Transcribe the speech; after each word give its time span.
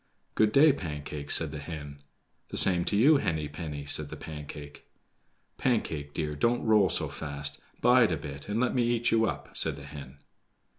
"Good 0.33 0.51
day, 0.51 0.73
Pancake," 0.73 1.29
said 1.29 1.51
the 1.51 1.59
hen. 1.59 2.01
"The 2.47 2.57
same 2.57 2.85
to 2.85 2.97
you, 2.97 3.17
Henny 3.17 3.47
penny," 3.47 3.85
said 3.85 4.09
the 4.09 4.15
Pancake. 4.17 4.87
"Pancake, 5.59 6.11
dear, 6.15 6.35
don't 6.35 6.65
roll 6.65 6.89
so 6.89 7.07
fast; 7.07 7.61
bide 7.81 8.11
a 8.11 8.17
bit 8.17 8.49
and 8.49 8.59
let 8.59 8.73
me 8.73 8.81
eat 8.83 9.11
you 9.11 9.27
up," 9.27 9.55
said 9.55 9.75
the 9.75 9.83
hen. 9.85 10.17